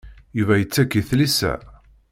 Yuba 0.37 0.55
yettekk 0.57 0.93
i 0.99 1.01
tlisa. 1.09 1.53